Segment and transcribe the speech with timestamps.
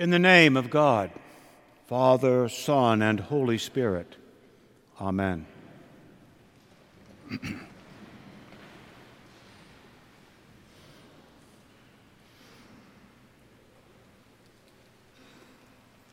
[0.00, 1.10] In the name of God,
[1.86, 4.16] Father, Son, and Holy Spirit.
[4.98, 5.44] Amen.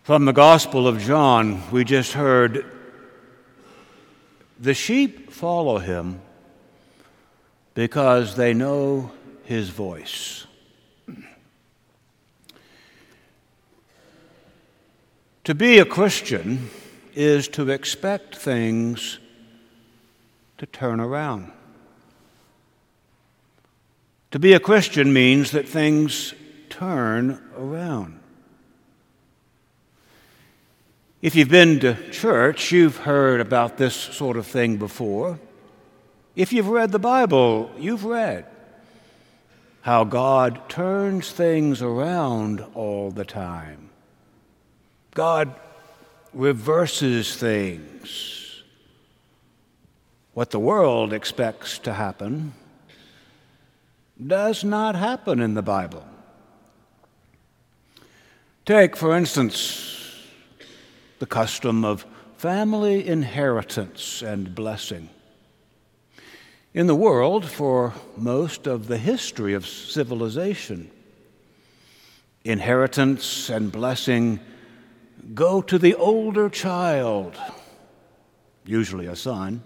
[0.04, 2.66] From the Gospel of John, we just heard
[4.60, 6.20] the sheep follow him
[7.74, 9.14] because they know
[9.46, 10.46] his voice.
[15.48, 16.70] To be a Christian
[17.16, 19.18] is to expect things
[20.58, 21.54] to turn around.
[24.32, 26.34] To be a Christian means that things
[26.68, 28.20] turn around.
[31.22, 35.40] If you've been to church, you've heard about this sort of thing before.
[36.36, 38.46] If you've read the Bible, you've read
[39.84, 43.87] how God turns things around all the time.
[45.18, 45.56] God
[46.32, 48.62] reverses things.
[50.36, 52.54] What the world expects to happen
[54.28, 56.06] does not happen in the Bible.
[58.64, 60.22] Take, for instance,
[61.18, 62.06] the custom of
[62.38, 65.10] family inheritance and blessing.
[66.76, 70.92] In the world, for most of the history of civilization,
[72.44, 74.42] inheritance and blessing
[75.34, 77.36] go to the older child,
[78.66, 79.64] usually a son,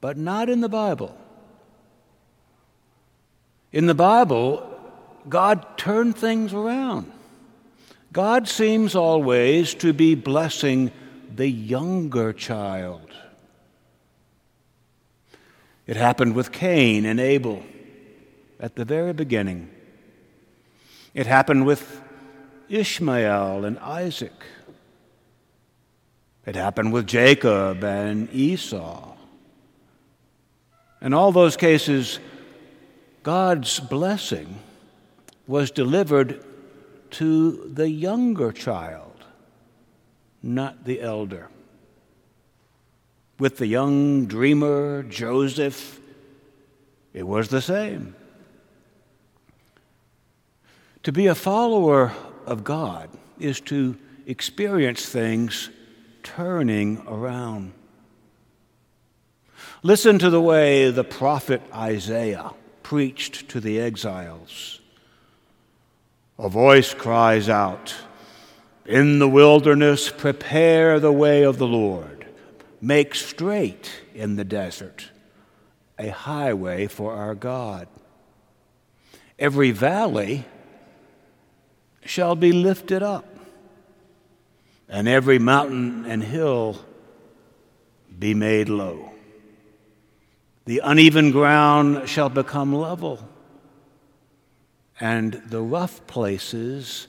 [0.00, 1.16] but not in the Bible.
[3.72, 4.72] In the Bible,
[5.28, 7.12] God turned things around.
[8.12, 10.90] God seems always to be blessing
[11.34, 13.10] the younger child.
[15.86, 17.62] It happened with Cain and Abel
[18.58, 19.70] at the very beginning.
[21.14, 22.02] It happened with
[22.68, 24.32] Ishmael and Isaac.
[26.44, 29.14] It happened with Jacob and Esau.
[31.00, 32.18] In all those cases,
[33.22, 34.60] God's blessing
[35.46, 36.44] was delivered
[37.10, 39.24] to the younger child,
[40.42, 41.48] not the elder.
[43.38, 46.00] With the young dreamer, Joseph,
[47.12, 48.14] it was the same.
[51.02, 52.12] To be a follower
[52.46, 53.96] of God is to
[54.26, 55.70] experience things
[56.22, 57.72] turning around.
[59.82, 62.52] Listen to the way the prophet Isaiah
[62.82, 64.80] preached to the exiles.
[66.38, 67.94] A voice cries out,
[68.84, 72.26] In the wilderness, prepare the way of the Lord,
[72.80, 75.10] make straight in the desert
[75.98, 77.88] a highway for our God.
[79.38, 80.44] Every valley
[82.06, 83.24] shall be lifted up,
[84.88, 86.78] and every mountain and hill
[88.18, 89.12] be made low.
[90.64, 93.28] The uneven ground shall become level,
[95.00, 97.08] and the rough places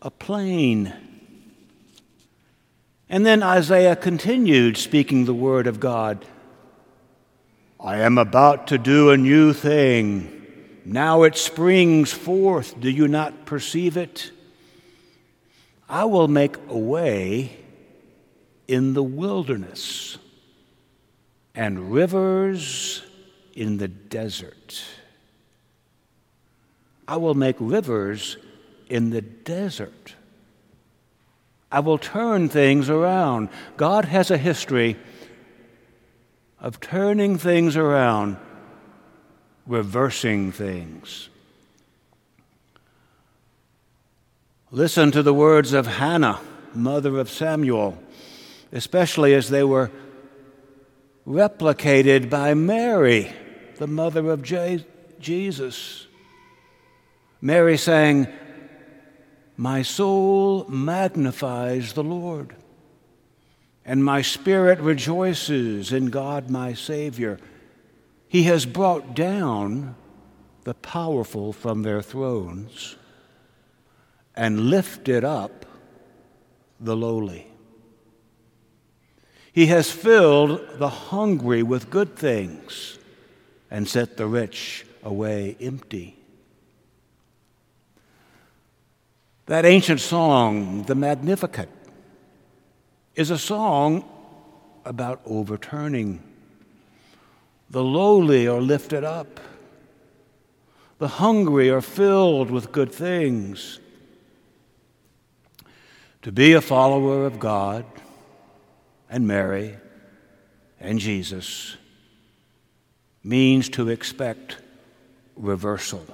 [0.00, 0.92] a plain.
[3.08, 6.26] And then Isaiah continued speaking the word of God
[7.80, 10.37] I am about to do a new thing.
[10.88, 12.80] Now it springs forth.
[12.80, 14.30] Do you not perceive it?
[15.86, 17.58] I will make a way
[18.66, 20.16] in the wilderness
[21.54, 23.02] and rivers
[23.54, 24.82] in the desert.
[27.06, 28.38] I will make rivers
[28.88, 30.14] in the desert.
[31.70, 33.50] I will turn things around.
[33.76, 34.96] God has a history
[36.58, 38.38] of turning things around
[39.68, 41.28] reversing things.
[44.70, 46.40] Listen to the words of Hannah,
[46.74, 47.98] mother of Samuel,
[48.72, 49.90] especially as they were
[51.26, 53.32] replicated by Mary,
[53.76, 54.84] the mother of J-
[55.20, 56.06] Jesus.
[57.40, 58.26] Mary sang,
[59.56, 62.56] My soul magnifies the Lord,
[63.84, 67.38] and my spirit rejoices in God my Savior
[68.28, 69.96] he has brought down
[70.64, 72.96] the powerful from their thrones
[74.36, 75.64] and lifted up
[76.78, 77.46] the lowly.
[79.52, 82.98] He has filled the hungry with good things
[83.70, 86.16] and set the rich away empty.
[89.46, 91.70] That ancient song, the Magnificat,
[93.16, 94.04] is a song
[94.84, 96.22] about overturning
[97.70, 99.40] the lowly are lifted up.
[100.98, 103.78] The hungry are filled with good things.
[106.22, 107.84] To be a follower of God
[109.08, 109.76] and Mary
[110.80, 111.76] and Jesus
[113.22, 114.58] means to expect
[115.36, 116.04] reversal,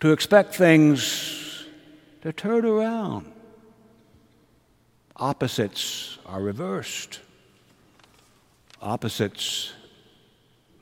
[0.00, 1.66] to expect things
[2.20, 3.32] to turn around.
[5.16, 7.20] Opposites are reversed,
[8.82, 9.72] opposites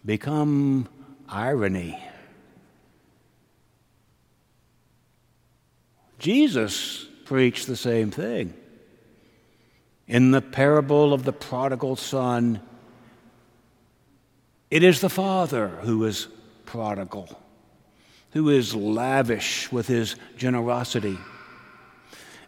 [0.05, 0.88] become
[1.29, 2.02] irony.
[6.19, 8.55] Jesus preached the same thing.
[10.08, 12.61] In the parable of the prodigal son,
[14.70, 16.26] it is the father who is
[16.64, 17.41] prodigal,
[18.32, 21.19] who is lavish with his generosity,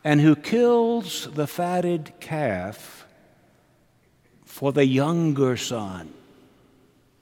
[0.02, 3.01] and who kills the fatted calf
[4.52, 6.12] for the younger son.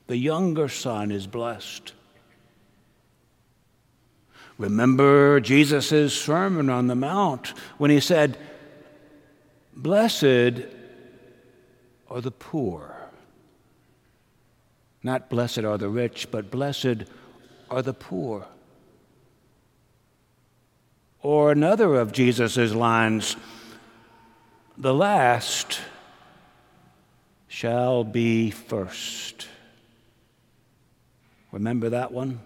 [0.08, 1.92] The younger son is blessed.
[4.58, 8.36] Remember Jesus' Sermon on the Mount when he said,
[9.76, 10.64] Blessed
[12.10, 12.96] are the poor.
[15.04, 17.04] Not blessed are the rich, but blessed
[17.70, 18.48] are the poor.
[21.22, 23.36] Or another of Jesus' lines,
[24.76, 25.80] the last
[27.50, 29.48] shall be first.
[31.50, 32.38] Remember that one?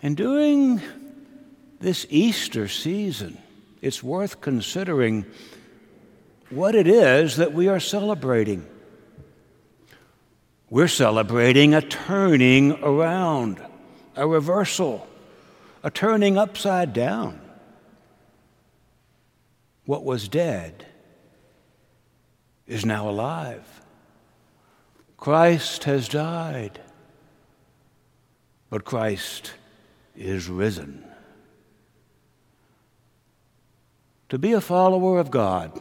[0.00, 0.80] And during
[1.80, 3.36] this Easter season,
[3.82, 5.26] it's worth considering
[6.50, 8.64] what it is that we are celebrating.
[10.70, 13.60] We're celebrating a turning around,
[14.14, 15.04] a reversal,
[15.82, 17.40] a turning upside down.
[19.84, 20.86] What was dead
[22.70, 23.66] is now alive.
[25.16, 26.80] Christ has died,
[28.70, 29.54] but Christ
[30.14, 31.04] is risen.
[34.28, 35.80] To be a follower of God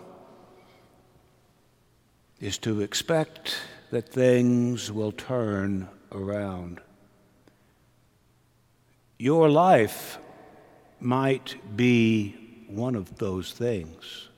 [2.39, 3.61] is to expect
[3.91, 6.81] that things will turn around.
[9.19, 10.17] Your life
[10.99, 14.28] might be one of those things.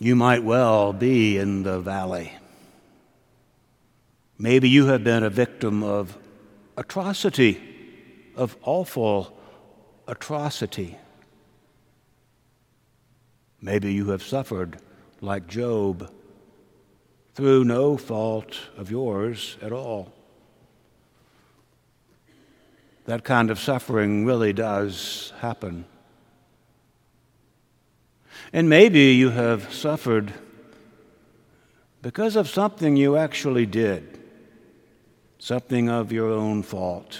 [0.00, 2.32] You might well be in the valley.
[4.38, 6.18] Maybe you have been a victim of
[6.76, 7.60] atrocity,
[8.34, 9.38] of awful
[10.08, 10.98] atrocity.
[13.60, 14.78] Maybe you have suffered
[15.20, 16.10] like Job
[17.34, 20.12] through no fault of yours at all.
[23.04, 25.84] That kind of suffering really does happen.
[28.54, 30.32] And maybe you have suffered
[32.02, 34.20] because of something you actually did
[35.40, 37.18] something of your own fault.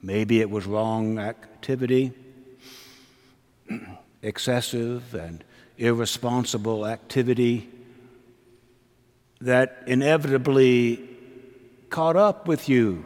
[0.00, 2.12] Maybe it was wrong activity,
[4.22, 5.44] excessive and
[5.76, 7.68] irresponsible activity
[9.42, 11.06] that inevitably
[11.90, 13.04] caught up with you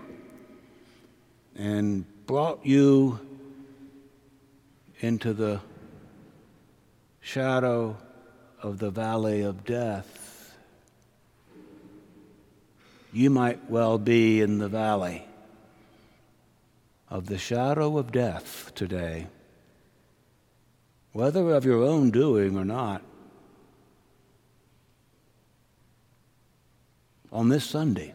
[1.56, 3.18] and brought you
[5.00, 5.60] into the
[7.28, 7.94] shadow
[8.62, 10.56] of the valley of death
[13.12, 15.22] you might well be in the valley
[17.10, 19.26] of the shadow of death today,
[21.12, 23.02] whether of your own doing or not.
[27.30, 28.14] On this Sunday,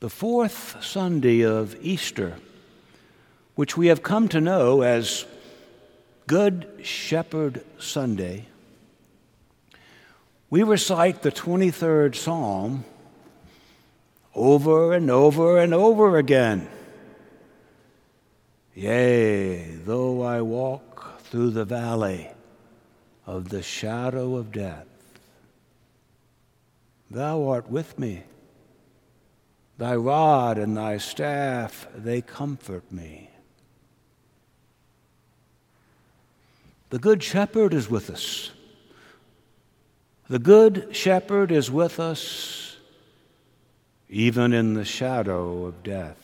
[0.00, 2.36] the fourth Sunday of Easter,
[3.54, 5.24] which we have come to know as
[6.32, 8.46] Good Shepherd Sunday,
[10.48, 12.86] we recite the 23rd Psalm
[14.34, 16.70] over and over and over again.
[18.74, 22.30] Yea, though I walk through the valley
[23.26, 24.86] of the shadow of death,
[27.10, 28.22] thou art with me.
[29.76, 33.31] Thy rod and thy staff, they comfort me.
[36.92, 38.50] The Good Shepherd is with us.
[40.28, 42.76] The Good Shepherd is with us
[44.10, 46.18] even in the shadow of death.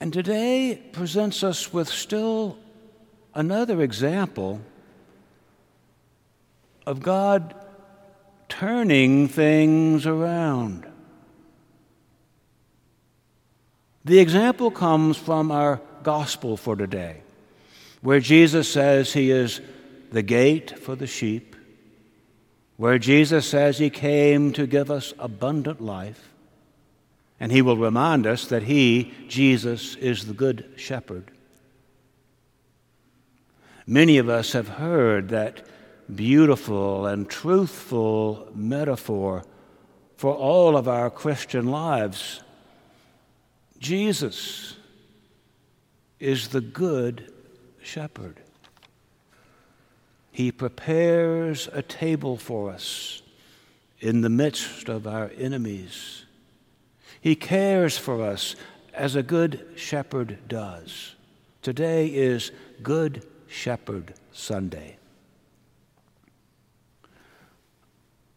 [0.00, 2.56] And today presents us with still
[3.34, 4.62] another example
[6.86, 7.54] of God
[8.48, 10.86] turning things around.
[14.02, 17.22] The example comes from our gospel for today,
[18.00, 19.60] where Jesus says he is
[20.10, 21.56] the gate for the sheep.
[22.82, 26.32] where Jesus says he came to give us abundant life.
[27.38, 31.30] And he will remind us that he, Jesus, is the good shepherd.
[33.86, 35.64] Many of us have heard that
[36.12, 39.44] beautiful and truthful metaphor
[40.16, 42.42] for all of our Christian lives.
[43.78, 44.76] Jesus
[46.22, 47.32] is the good
[47.82, 48.36] shepherd.
[50.30, 53.22] He prepares a table for us
[53.98, 56.24] in the midst of our enemies.
[57.20, 58.54] He cares for us
[58.94, 61.16] as a good shepherd does.
[61.60, 62.52] Today is
[62.84, 64.98] Good Shepherd Sunday.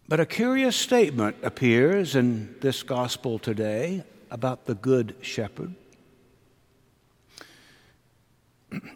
[0.08, 5.76] But a curious statement appears in this gospel today about the Good Shepherd.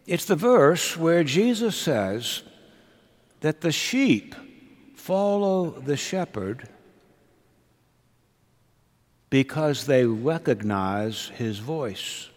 [0.06, 2.44] It's the verse where Jesus says
[3.42, 4.36] that the sheep
[4.96, 6.68] follow the shepherd
[9.30, 12.30] because they recognize his voice.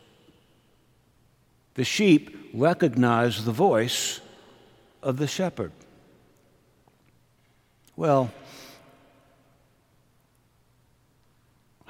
[1.75, 4.20] The sheep recognize the voice
[5.02, 5.72] of the shepherd.
[7.96, 8.30] Well,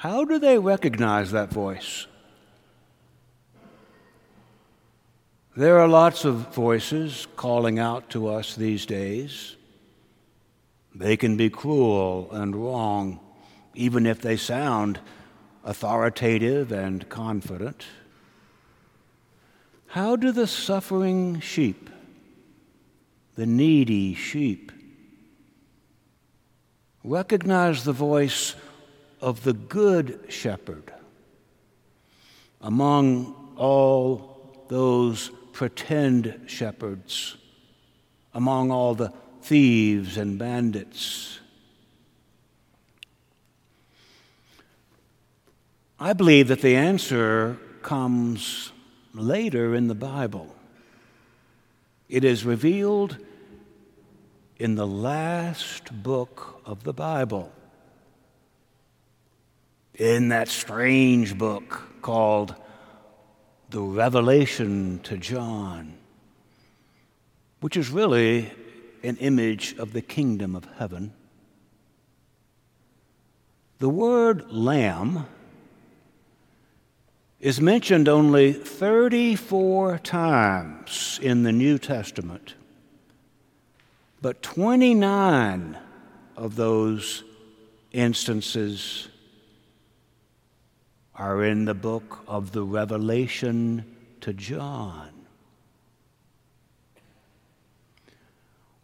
[0.02, 2.08] How do they recognize that voice?
[5.54, 9.56] There are lots of voices calling out to us these days.
[10.94, 13.20] They can be cruel and wrong,
[13.74, 14.98] even if they sound
[15.62, 17.84] authoritative and confident.
[19.88, 21.90] How do the suffering sheep,
[23.34, 24.72] the needy sheep,
[27.04, 28.54] recognize the voice
[29.20, 30.94] of the Good Shepherd
[32.62, 37.36] among all those pretend shepherds,
[38.34, 41.40] among all the thieves and bandits.
[45.98, 48.72] I believe that the answer comes
[49.14, 50.54] later in the Bible.
[52.08, 53.18] It is revealed
[54.56, 57.52] in the last book of the Bible
[59.94, 62.54] in that strange book called
[63.72, 65.94] The Revelation to John,
[67.60, 68.52] which is really
[69.02, 71.14] an image of the kingdom of heaven.
[73.78, 75.26] The word lamb
[77.40, 82.56] is mentioned only 34 times in the New Testament,
[84.20, 85.78] but 29
[86.36, 87.24] of those
[87.90, 89.08] instances
[91.14, 93.84] are in the book of the Revelation
[94.20, 95.10] to John.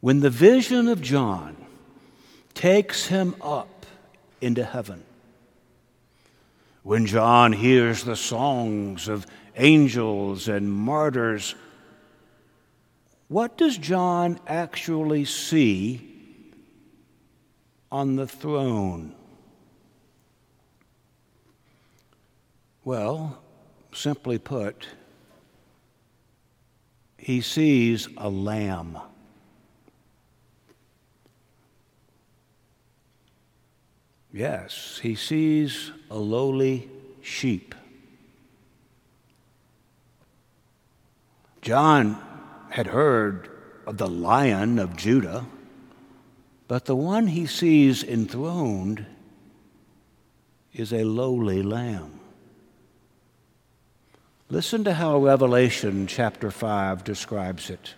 [0.00, 1.56] When the vision of John
[2.54, 3.86] takes him up
[4.40, 5.02] into heaven,
[6.82, 11.54] when John hears the songs of angels and martyrs,
[13.28, 16.52] what does John actually see
[17.90, 19.14] on the throne?
[22.88, 23.36] Well,
[23.92, 24.86] simply put,
[27.18, 28.98] he sees a lamb.
[34.32, 36.88] Yes, he sees a lowly
[37.20, 37.74] sheep.
[41.60, 42.16] John
[42.70, 43.50] had heard
[43.86, 45.44] of the lion of Judah,
[46.66, 49.04] but the one he sees enthroned
[50.72, 52.18] is a lowly lamb.
[54.50, 57.94] Listen to how Revelation chapter 5 describes it.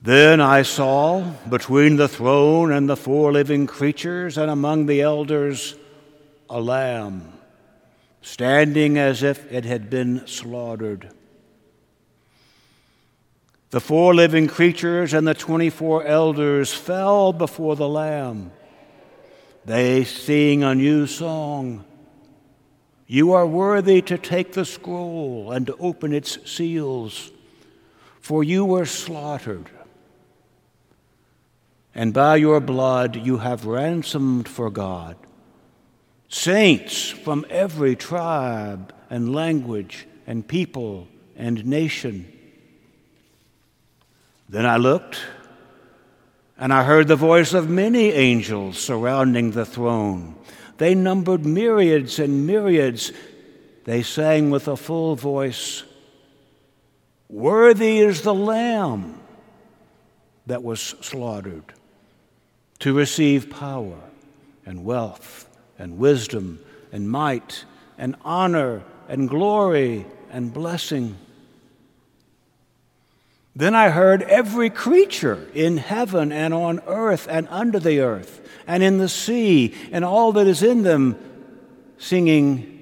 [0.00, 5.74] Then I saw between the throne and the four living creatures and among the elders
[6.48, 7.32] a lamb,
[8.22, 11.10] standing as if it had been slaughtered.
[13.68, 18.52] The four living creatures and the twenty four elders fell before the Lamb.
[19.66, 21.84] They sing a new song.
[23.06, 27.30] You are worthy to take the scroll and to open its seals,
[28.20, 29.70] for you were slaughtered.
[31.94, 35.16] And by your blood you have ransomed for God
[36.28, 42.30] saints from every tribe and language and people and nation.
[44.48, 45.20] Then I looked,
[46.58, 50.34] and I heard the voice of many angels surrounding the throne
[50.78, 53.12] they numbered myriads and myriads.
[53.84, 55.84] They sang with a full voice
[57.28, 59.20] Worthy is the Lamb
[60.46, 61.64] that was slaughtered
[62.78, 63.98] to receive power
[64.64, 66.60] and wealth and wisdom
[66.92, 67.64] and might
[67.98, 71.16] and honor and glory and blessing.
[73.56, 78.82] Then I heard every creature in heaven and on earth and under the earth and
[78.82, 81.16] in the sea and all that is in them
[81.96, 82.74] singing,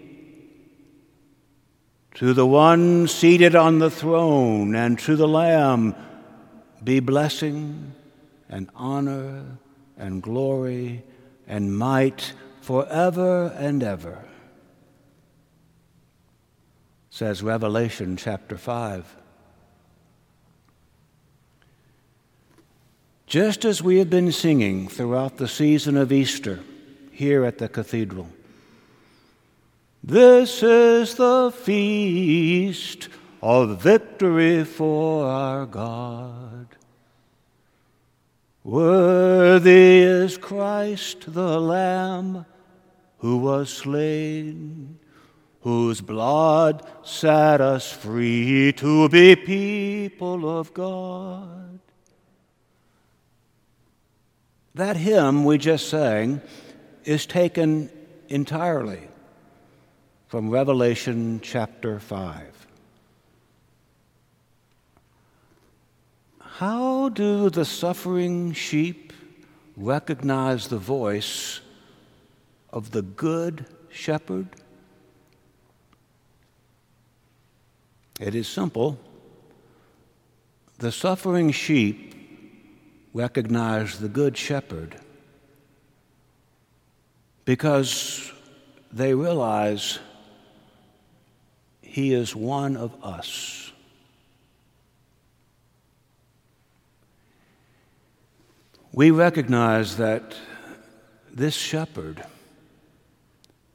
[2.14, 5.94] To the one seated on the throne and to the Lamb
[6.82, 7.92] be blessing
[8.48, 9.58] and honor
[9.96, 11.04] and glory
[11.46, 14.24] and might forever and ever.
[17.10, 19.23] Says Revelation chapter 5.
[23.34, 26.60] Just as we have been singing throughout the season of Easter
[27.10, 28.28] here at the cathedral.
[30.04, 33.08] This is the feast
[33.42, 36.68] of victory for our God.
[38.62, 42.46] Worthy is Christ the Lamb
[43.18, 44.96] who was slain,
[45.62, 51.80] whose blood set us free to be people of God.
[54.74, 56.40] That hymn we just sang
[57.04, 57.90] is taken
[58.28, 59.06] entirely
[60.26, 62.66] from Revelation chapter 5.
[66.40, 69.12] How do the suffering sheep
[69.76, 71.60] recognize the voice
[72.70, 74.48] of the good shepherd?
[78.18, 78.98] It is simple.
[80.78, 82.23] The suffering sheep
[83.14, 84.96] recognize the Good Shepherd
[87.44, 88.32] because
[88.92, 90.00] they realize
[91.80, 93.72] he is one of us.
[98.92, 100.36] We recognize that
[101.32, 102.24] this shepherd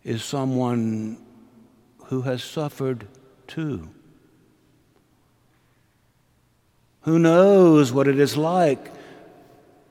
[0.04, 1.18] is someone
[2.06, 3.08] who has suffered
[3.48, 3.90] too.
[7.02, 8.99] Who knows what it is like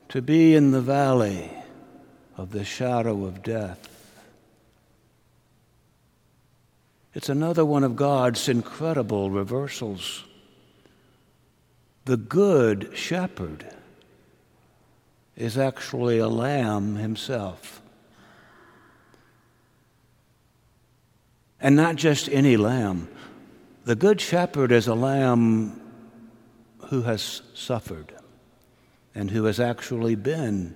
[0.09, 1.51] to be in the valley
[2.35, 3.85] of the shadow of death.
[7.13, 10.23] It's another one of God's incredible reversals.
[12.05, 13.65] The good shepherd
[15.35, 17.81] is actually a lamb himself.
[21.61, 23.09] And not just any lamb.
[23.85, 25.79] The good shepherd is a lamb
[26.87, 28.18] who has suffered
[29.15, 30.75] and who has actually been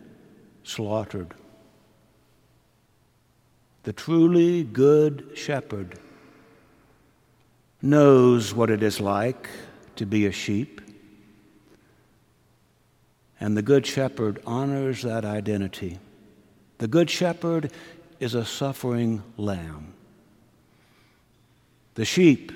[0.64, 1.34] slaughtered.
[3.84, 6.00] The truly good shepherd
[7.82, 9.50] knows what it is like
[9.98, 10.82] to be a sheep,
[13.40, 16.00] and the good shepherd honors that identity.
[16.78, 17.72] The good shepherd
[18.20, 19.94] is a suffering lamb.
[21.96, 22.52] The sheep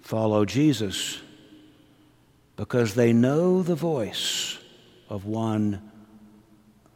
[0.00, 1.20] follow Jesus
[2.56, 4.58] because they know the voice
[5.08, 5.90] of one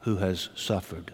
[0.01, 1.13] who has suffered.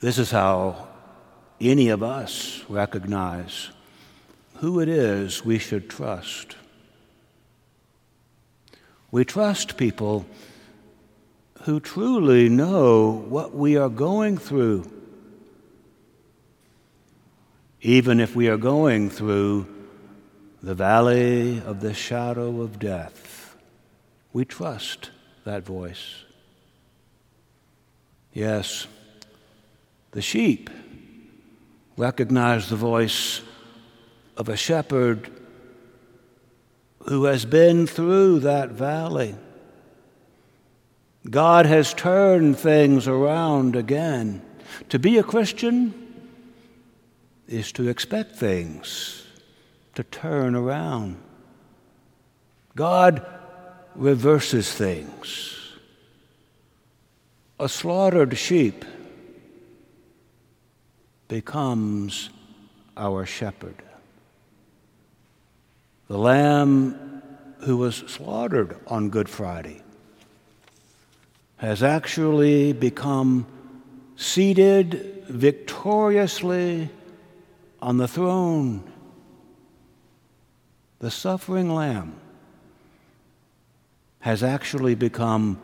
[0.00, 0.88] This is how
[1.60, 3.70] any of us recognize
[4.56, 6.56] who it is we should trust.
[9.10, 10.26] We trust people
[11.62, 14.88] who truly know what we are going through,
[17.80, 19.66] even if we are going through
[20.62, 23.56] the valley of the shadow of death.
[24.32, 25.10] We trust
[25.44, 26.24] that voice.
[28.32, 28.86] Yes,
[30.12, 30.68] the sheep
[31.96, 33.40] recognize the voice
[34.36, 35.30] of a shepherd
[37.08, 39.34] who has been through that valley.
[41.28, 44.42] God has turned things around again.
[44.90, 45.94] To be a Christian
[47.46, 49.27] is to expect things
[49.98, 51.16] to turn around.
[52.76, 53.26] God
[53.96, 55.58] reverses things.
[57.58, 58.84] A slaughtered sheep
[61.26, 62.30] becomes
[62.96, 63.74] our shepherd.
[66.06, 67.20] The lamb
[67.62, 69.82] who was slaughtered on Good Friday
[71.56, 73.48] has actually become
[74.14, 76.88] seated victoriously
[77.82, 78.92] on the throne
[80.98, 82.14] the suffering lamb
[84.20, 85.60] has actually become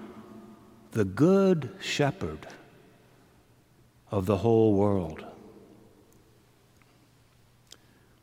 [0.92, 2.46] the good shepherd
[4.10, 5.24] of the whole world.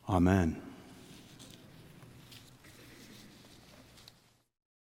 [0.08, 0.60] Amen.